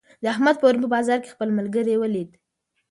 احمد 0.33 0.55
پرون 0.61 0.79
په 0.83 0.89
بازار 0.95 1.19
کې 1.23 1.33
خپل 1.33 1.49
ملګری 1.57 1.95
ولید. 1.97 2.29